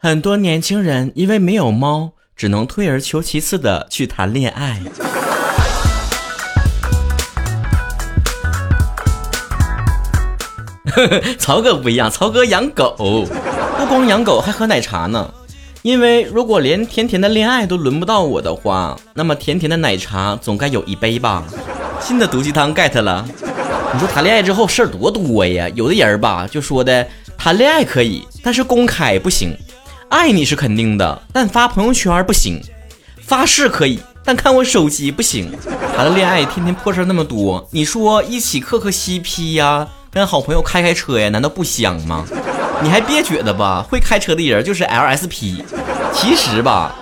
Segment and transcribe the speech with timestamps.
[0.00, 4.80] 很多年轻人因为没有猫，只能退而求其次的去谈恋爱。
[11.36, 13.26] 曹哥不一样，曹哥养狗，
[13.76, 15.34] 不光养狗，还喝奶茶呢。
[15.82, 21.42] 因为如果连甜甜的恋爱都轮不到我的话，那么甜甜的奶茶总该有一杯吧。
[22.00, 23.26] 新的毒鸡汤 get 了。
[23.92, 25.68] 你说谈恋爱之后事儿多多呀？
[25.74, 27.04] 有的人吧就说的
[27.36, 29.56] 谈恋爱可以，但是公开不行。
[30.08, 32.62] 爱你是肯定的，但发朋友圈不行。
[33.20, 35.52] 发誓可以，但看我手机不行。
[35.94, 39.86] 谈了恋爱，天天破事那么多，你说一起磕磕 CP 呀？
[40.10, 42.24] 跟好朋友开开车呀，难道不香吗？
[42.82, 45.62] 你还别觉得吧，会开车的人就是 LSP。
[46.14, 46.94] 其实吧，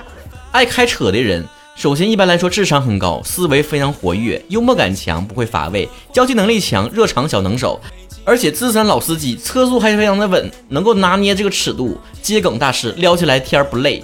[0.51, 1.45] 爱开车的人，
[1.77, 7.81] 首先一般来说智商很高，思维非常活跃，幽默感强，不会乏味，交际能力强，热场小能手，
[8.27, 14.03] 而且资深老司机，车速还非常的稳，能够拿捏这个尺度，接梗大师，聊起来天儿不累，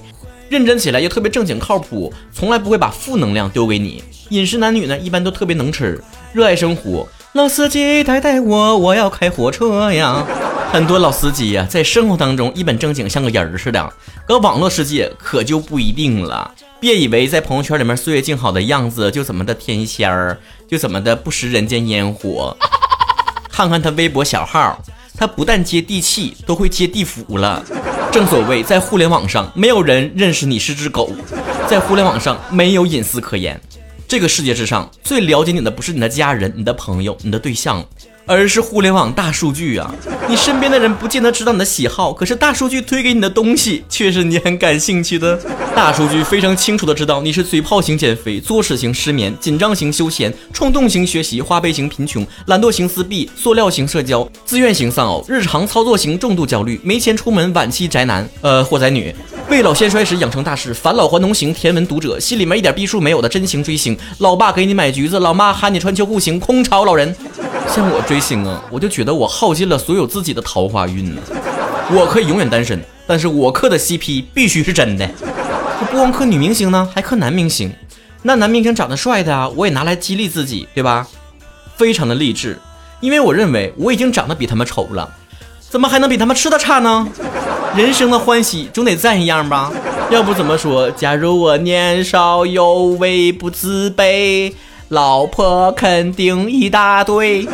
[0.48, 4.00] 认真起来又特别正经靠谱，从来不会把负能量丢给你。
[4.28, 6.00] 饮食男女呢，一般都特别能吃，
[6.32, 7.06] 热爱生活。
[7.32, 10.24] 老司机带带我，我要开火车呀！
[10.70, 13.92] 很多老司机呀，在生活当中一本正经，像个人似的。
[14.24, 16.54] 搁网络世界可就不一定了。
[16.78, 20.38] 别以为在朋友圈里面岁月静好的样子，就怎么的天仙儿，
[20.68, 22.56] 就怎么的不食人间烟火。
[23.52, 24.82] 看看他微博小号，
[25.14, 27.62] 他不但接地气，都会接地府了。
[28.10, 31.12] 正所谓，在互联网上，没有人认识你是只狗，
[31.68, 33.60] 在互联网上没有隐私可言。
[34.08, 37.84] 这个世界之上最了解你的不是你的家人、你的朋友、你的对象，
[38.26, 39.92] 而是互联网大数据啊！
[40.28, 45.38] 你身边的人不见得知道你的喜好，可是大数据推给你的东西却是你很感兴趣的。
[45.74, 59.14] 大数据非常清楚的知道你是嘴炮型减肥、作死型失眠、紧张型休闲、冲动型学习、花呗型贫穷、懒惰型撕逼、塑料型社交、自愿型丧偶、日常操作型重度焦虑、没钱出门晚期宅男，呃，或宅女。
[59.48, 63.96] 未老先衰时养成大事，返老还童型甜文读者，心里面一点逼数没有的真情追星。
[64.18, 67.14] 老爸给你买橘子，老妈喊你穿秋裤型空巢老人。
[67.68, 71.20] 像我追星啊，我就觉得我耗尽了所有自己的桃花运呢。
[71.90, 75.08] 我可以永远单身，但是我磕的 CP 必须是真的。
[75.90, 77.72] 不光磕女明星呢，还磕男明星。
[78.22, 81.06] 那男明星长得帅的啊，我也拿来激励自己，对吧？
[81.76, 82.58] 非常的励志，
[83.00, 85.08] 因为我认为我已经长得比他们丑了，
[85.68, 87.08] 怎么还能比他们吃的差呢？
[87.74, 89.72] 人生的欢喜总得赞一样吧，
[90.10, 90.90] 要不怎么说？
[90.92, 94.52] 假如我年少有为不自卑，
[94.92, 97.48] 老婆肯定一大堆。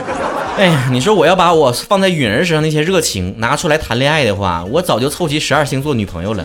[0.56, 6.44] 哎呀，你说我要把我放在允儿身上那些热情拿出来谈恋爱的话，我早就凑齐十二星座女朋友了。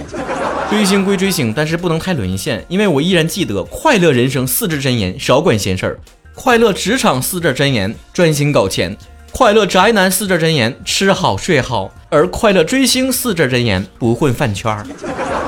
[0.70, 5.96] 追星归追星，但是不能太沦陷，因为我依然记得快乐人生四字真言：少管闲事儿；
[6.36, 8.96] 快乐职场四字真言：专心搞钱。
[9.32, 14.86] 快乐宅男四字真言：吃好睡好；而快乐追星四字真言：不混饭圈儿。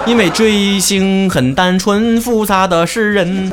[0.08, 3.52] 因为追星很单纯，复杂的是人。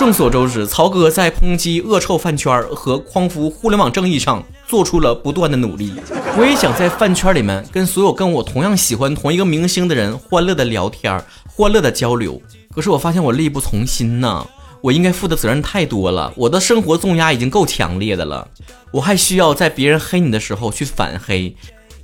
[0.00, 5.92] 众所周知，曹哥在抨击恶臭饭圈和匡扶互联网正义上做出了不断的努力。
[6.38, 12.40] 我也想在饭圈里面跟所有跟我同样喜欢同一个明星的人欢乐的聊天，欢乐的交流。
[12.74, 14.46] 可是我发现我力不从心呐。
[14.80, 18.48] 我应该负的责任太多了，我的生活重压已经够强烈的了，
[18.92, 21.54] 我还需要在别人黑你的时候去反黑，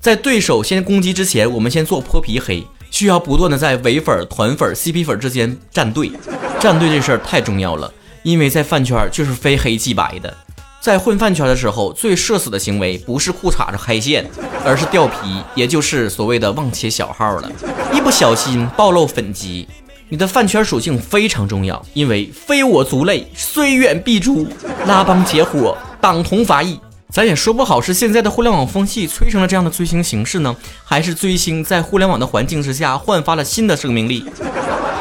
[0.01, 6.11] 在对手先攻击之前，我们先做泼皮黑，需要不断的在伪粉、团粉、CP 粉之间站队，
[6.59, 7.93] 站队这事儿太重要了，
[8.23, 10.35] 因为在饭圈就是非黑即白的，
[10.81, 14.25] 在混饭圈的时候，最社死的行为不是裤衩子开线，
[14.65, 15.15] 而是掉皮，
[15.55, 17.53] 也就是所谓的忘切小号了，
[17.93, 19.69] 一不小心暴露粉籍。
[20.09, 24.49] 你的饭圈属性非常重要，因为非我族类，虽远必诛。
[24.87, 26.81] 拉帮结伙，党同伐异，
[27.17, 30.55] 咱也说不好是现在的互联网风气催生了这样的追星形式呢，
[30.85, 34.23] 还是追星在互联网的环境之下焕发了新的生命力。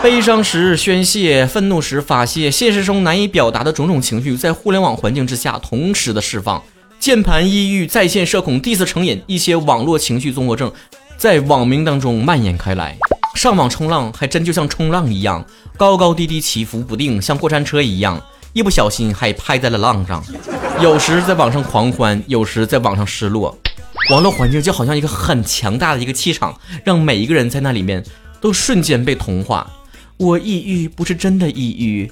[0.01, 6.63] 悲伤时宣泄，愤怒时发泄，现实中难以表达的种种情绪，在互联网环境之下同时的释放。
[7.01, 10.71] 键盘抑郁、在线社恐、第四成瘾，一些网络情绪综合症，
[11.17, 12.97] 在网民当中蔓延开来。
[13.33, 15.45] 上网冲浪还真就像冲浪一样，
[15.75, 18.23] 高高低低起伏不定，像过山车一样，
[18.55, 20.23] 一不小心还拍在了浪上。
[20.81, 23.55] 有时在网上狂欢，有时在网上失落。
[24.09, 28.01] 网络环境就好像一个很强大的一个气场，让每一个人在那里面
[28.39, 29.69] 都瞬间被同化。
[30.15, 32.09] 我抑郁不是真的抑郁，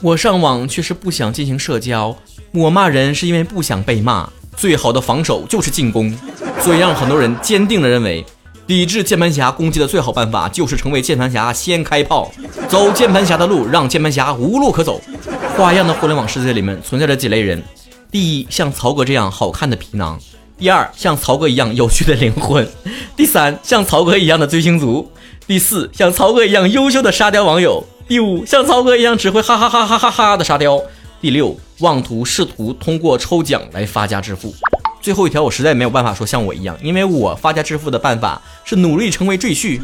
[0.00, 2.16] 我上网却是不想进行社交。
[2.52, 4.30] 我骂人是因为不想被骂。
[4.56, 6.16] 最好的防守就是进攻，
[6.60, 8.24] 所以让很多人坚定的认为。
[8.70, 12.30] 抵制键盘侠攻击的最好办法就是成为键盘侠先开炮，
[12.68, 15.00] 走键盘侠的路，让键盘侠无路可走。
[15.56, 17.60] 花样的互联网世界里面存在着几类人：
[18.12, 20.16] 第一，像曹哥这样好看的皮囊；
[20.56, 22.64] 第二，像曹哥一样有趣的灵魂；
[23.16, 25.04] 第三，像曹哥一样的追星族；
[25.48, 30.78] 第四，像曹哥一样优秀的沙雕网友；第五，像曹哥一样只会哈哈哈哈哈哈的沙雕；
[31.20, 34.54] 第六，妄图试图通过抽奖来发家致富。
[35.00, 39.80] 最后一条我实在没有办法说像我一样，因为我发家致富的办法是努力成为赘婿。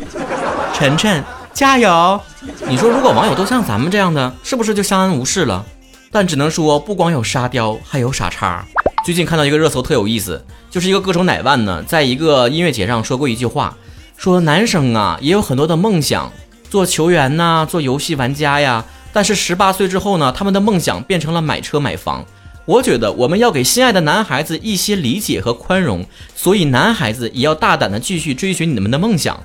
[0.75, 1.25] 晨晨，
[1.55, 2.21] 加油！
[2.69, 5.65] 你说如果网友都像咱们这样的，是不是就相安无事了？
[6.11, 8.65] 但只能说不光有沙雕，还有傻叉。
[9.05, 13.75] 最近看到一个热搜特有意思，就是一个歌手乃万呢，在一个音乐节上说过一句话。
[14.19, 16.31] 说男生啊也有很多的梦想，
[16.69, 18.85] 做球员呐，做游戏玩家呀。
[19.13, 22.25] 但是十八岁之后呢，他们的梦想变成了买车买房。
[22.67, 26.05] 我觉得我们要给心爱的男孩子一些理解和宽容，
[26.35, 29.41] 所以男孩子也要大胆的继续追寻你们的梦想，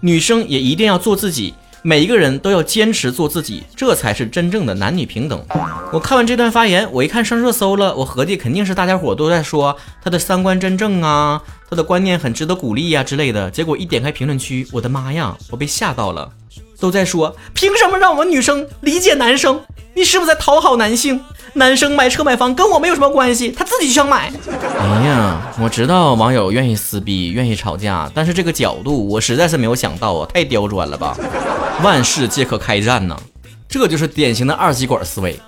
[0.00, 1.54] 女生也一定要做自己。
[1.86, 5.40] 每一个人都要坚持做自己，这才是真正的男女平等。
[5.92, 13.50] 我看完这段发言，我一看上热搜了，我合计肯定是大家伙都在说他的三观真正啊，他的观念很值得鼓励呀之类的。
[13.50, 16.30] 结果一点开评论区，我的妈呀，我被吓到了，
[16.80, 19.60] 都在说凭什么让我们女生理解男生？
[19.94, 21.20] 你是不是在讨好男性？
[21.56, 24.32] 男生买车买房跟我没有什么关系，他自己就想买。
[24.78, 31.16] 哎呀，我知道网友愿意撕逼，愿意吵架，但是这个角度我实在是没有想到啊，太刁钻了吧！
[31.82, 33.16] 万事皆可开战呢，
[33.68, 35.38] 这就是典型的二极管思维。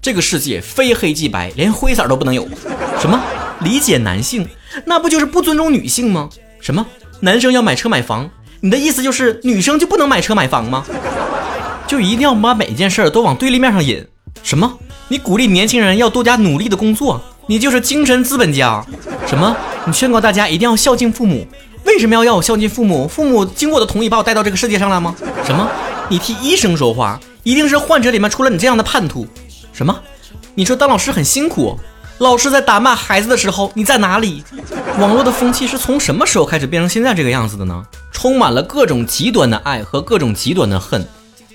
[0.00, 2.46] 这个世界非黑即白，连灰色都不能有。
[3.00, 3.20] 什么
[3.60, 4.48] 理解男性，
[4.84, 6.28] 那不就是不尊重女性吗？
[6.60, 6.86] 什么
[7.20, 10.84] 男生要买车买房，你的意思就是女生就不能买车买房吗？
[11.88, 14.06] 就一定要把每一件事都往对立面上引？
[14.42, 14.78] 什么？
[15.08, 18.84] 你鼓励年轻人要多加努力的工作，你就是精神资本家。
[19.26, 19.56] 什么？
[19.86, 21.46] 你劝告大家一定要孝敬父母，
[21.84, 23.08] 为什么要要我孝敬父母？
[23.08, 25.14] 父母经过我的同意把我带到这个世界上来吗？
[25.44, 25.68] 什么？
[26.08, 29.26] 你替医生说话，一定是患者里面出了你这样的叛徒。
[29.72, 29.98] 什么？
[30.54, 31.78] 你说当老师很辛苦，
[32.18, 34.42] 老师在打骂孩子的时候你在哪里？
[34.98, 37.82] 网络的风气是从什么时候开始变成现在这个样子的呢？
[38.10, 41.06] 充满了各种极端的爱和各种极端的恨。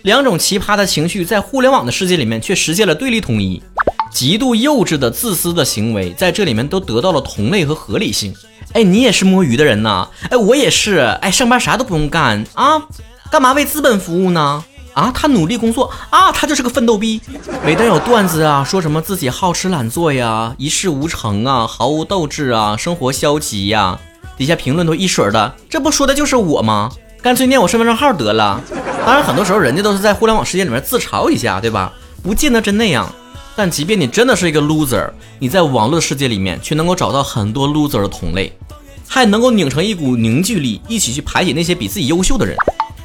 [0.03, 3.63] 两种奇葩的情绪在互联网的世界里面却实现了对立统一，
[4.11, 8.35] 极度幼稚的自私的行为在这里面都得到了同类和合理性。
[8.73, 10.09] 哎，你也是摸鱼的人呐？
[10.29, 10.97] 哎，我也是。
[11.21, 12.83] 哎，上班啥都不用干啊，
[13.31, 14.65] 干嘛为资本服务呢？
[14.93, 17.21] 啊，他努力工作啊，他就是个奋斗逼。
[17.63, 23.97] 每当有段子啊，说什么自己好吃懒做呀，一事无成啊，毫无斗志啊，生活消极呀，
[24.37, 26.91] 底下评论都一水的，这不说的就是我吗？
[27.23, 28.61] 干脆念我身份证号得了。
[29.05, 31.93] 当然，很多时候人家都是在互联网世界里面自嘲一下，对吧？
[32.21, 33.09] 不见得真那样。
[33.55, 35.09] 但即便你真的是一个 loser，
[35.39, 38.51] 你在网络世界里面却能够找到很多 loser 的同类，
[39.07, 42.57] 还能够拧成一股凝聚力，一起去排挤那些比自己优秀的人。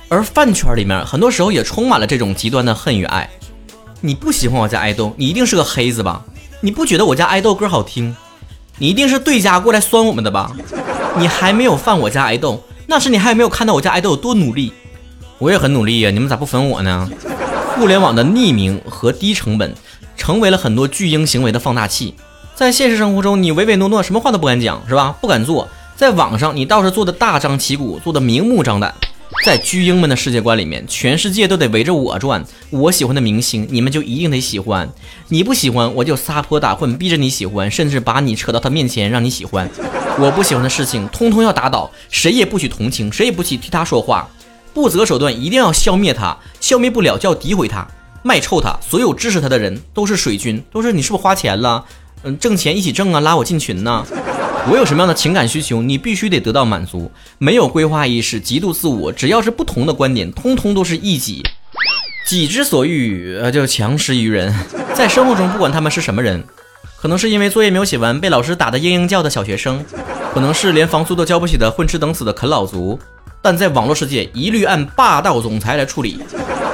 [0.09, 3.31] 而饭圈里面很多时候也充满了这种极端的恨与爱。
[4.01, 6.25] 你不喜欢我家爱豆，你一定是个黑子吧？
[6.61, 8.17] 你不觉得我家爱豆歌好听？
[8.79, 10.51] 你一定是对家过来酸我们的吧？
[11.17, 14.73] 你还没有犯我家爱豆，那是你还没有看到我家爱豆有多努力。
[15.37, 17.07] 我也很努力呀，你们咋不粉我呢？
[17.77, 19.75] 互联网的匿名和低成本，
[20.17, 22.15] 成为了很多巨婴行为的放大器。
[22.55, 25.15] 在现实生活中，你唯唯诺诺，什么话都不敢讲，是吧？
[25.21, 25.69] 不敢做。
[25.97, 28.95] 在网上，你倒是做的大张旗鼓，做的明目张胆。
[29.45, 32.45] 在巨婴们的世界观里面，全世界都得围着我转。
[32.71, 34.89] 我喜欢的明星，你们就一定得喜欢；
[35.29, 39.71] 你不喜欢，我就撒泼打混，逼着你喜欢，甚至把你扯到他面前让你喜欢。
[40.19, 44.29] 我不喜欢的事情，通通要打倒，谁也不许同情，谁也不许替他说话。
[44.75, 47.87] 不择手段，一定要消灭他，消灭不了就要诋毁他，
[48.23, 48.79] 卖臭他。
[48.81, 51.85] 所有支持他的人都是水军，都是你是不是花钱了？
[52.23, 54.05] 嗯，挣钱一起挣啊，拉我进群呢。
[54.71, 57.11] 我有什么样的情感需求，你必须得得到满足。
[57.39, 61.43] 没有规划意识，极度自我，只要是不同的观点，通通都是异己。
[62.27, 64.55] 己之所欲，呃，就强施于人。
[64.93, 66.45] 在生活中，不管他们是什么人，
[67.01, 69.83] 可能是因为作业没有写完被老师打得嘤嘤叫的小学生，
[70.35, 72.99] 可能是连房租都交不起的混吃等死的啃老族。
[73.41, 76.21] 但在网络世界，一律按霸道总裁来处理。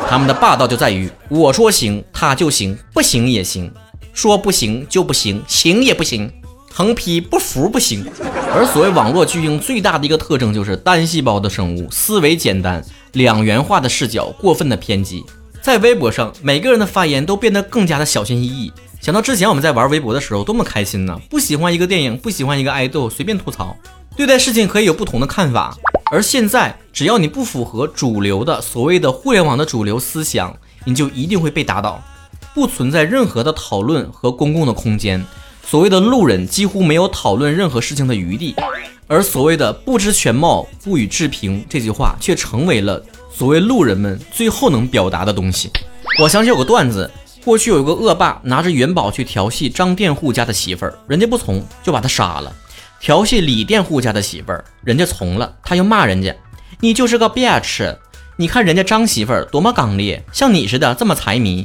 [0.09, 3.71] 他们的霸道就在于，我说行，他就行，不行也行；
[4.13, 6.29] 说不行就不行，行也不行。
[6.77, 8.05] 横批：不服不行。
[8.53, 15.25] 而所谓网络巨婴最大的一个特征就是单细胞的生物，思维简单，两元化的视角，过分的偏激。
[15.63, 18.73] 在微博上，每个人的发言都变得更加的小心翼翼。
[19.01, 21.17] 想到之前我们在玩微博的时候，多么开心呢？
[21.31, 23.77] 不喜欢一个电影，不喜欢一个爱豆，随便吐槽。
[24.17, 25.77] 对待事情可以有不同的看法。
[26.11, 32.03] 而现在，只要你不符合主流的所谓的互联网的主流思想，你就一定会被打倒，
[32.53, 35.25] 不存在任何的讨论和公共的空间。
[35.67, 38.55] 所谓的路人几乎没有讨论任何事情的余地，
[39.07, 43.03] 而所谓的不知全貌、不予置评这句话，却成为了
[43.33, 45.71] 所谓路人们最后能表达的东西。
[46.21, 47.11] 我想起有个段子，
[47.45, 52.53] 过去有一个恶霸拿着元宝去调戏张佃户家的媳妇儿，人家不从，就把他杀了。
[53.01, 56.35] 调戏李佃户家的媳妇儿，人家从了，他又骂人家，
[56.81, 57.97] 你就是个 bitch。
[58.37, 61.63] 你看人家张媳妇儿多么刚烈，像你似的这么财迷。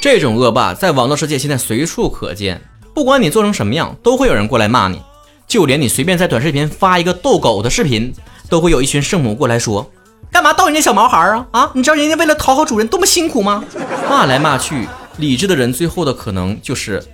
[0.00, 2.60] 这种恶霸在网络世界现在随处可见，
[2.96, 5.02] 不管你做成什么样，都会有人过来骂你。
[5.46, 8.10] 就连你随便在短视频发一个逗狗的视频，
[8.48, 9.92] 都会有一群圣母过来说
[10.32, 11.46] ：“干嘛逗人家小毛孩啊？
[11.50, 13.62] 啊，你知道人家为了讨好主人多么辛苦吗？”
[14.08, 14.88] 骂来骂去，
[15.18, 17.04] 理智的人最后的可能就是：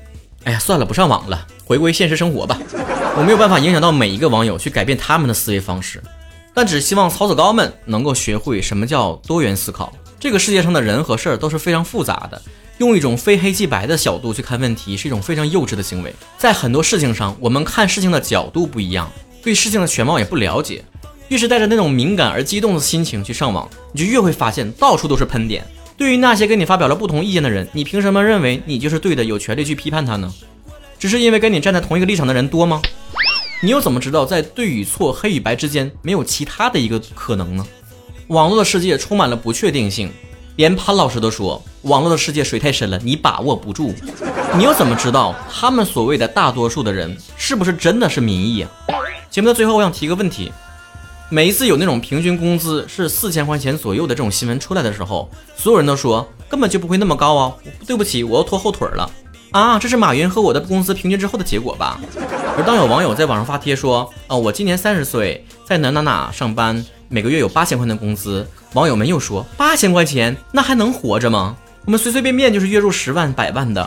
[0.44, 2.56] 哎呀，算了，不上网了，回归现实生活吧。
[3.16, 6.00] 我没有办法影响到每一个网友去改变他们的思维方式，
[6.54, 9.92] 但只希望曹子高们能够学会什么叫多元思考。
[10.20, 12.40] 这个世界上的人和事儿都是非常复杂的。
[12.82, 16.12] 用一种非黑即白的角度去看问题，是一种非常幼稚的行为。
[16.36, 19.08] 在很多事情上，我们看事情的角度不一样，
[19.40, 20.84] 对事情的全貌也不了解。
[21.28, 25.64] 越是带着那种敏感而激动的心情去上网，你就越会发现到处都是喷点。
[25.96, 30.32] 对于那些跟你发表了不同意见的人，你凭什么认为你就是对的，有权利去批判他呢？
[30.98, 32.82] 只是因为跟你站在同一个立场的人多吗？
[33.62, 37.64] 你又怎么知道在对与错、黑与白之间没有其他的一个可能呢？
[38.26, 40.10] 网络的世界充满了不确定性。
[40.56, 43.94] 连潘老师都说，网络的世界水太深了，你把握不住。
[44.54, 48.70] 你又怎么知道他们所谓的大多数的人是不是真的是民意啊？
[49.30, 50.52] 节目的最后，我想提个问题：
[51.30, 57.54] 每一次有那种平均工资是四千块钱左右的这种新闻出来的时候，所有人都说根本就不会那么高啊！
[57.86, 59.10] 对不起，我要拖后腿了
[59.52, 59.78] 啊！
[59.78, 61.98] 这是马云和我的工资平均之后的结果吧？
[62.58, 68.46] 而当有网友在网上发帖说，哦，我今年三十岁，在哪哪哪上班，每个月有八千块的工资。
[68.74, 71.54] 网友们又说：“八千块钱，那还能活着吗？
[71.84, 73.86] 我们随随便便就是月入十万、百万的。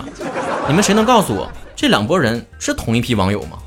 [0.68, 3.58] 你们谁能告诉我，这两拨人是同一批网友吗？”